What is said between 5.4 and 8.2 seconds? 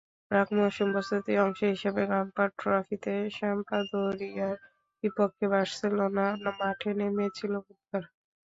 Barcelona মাঠে নেমেছিল বুধবার।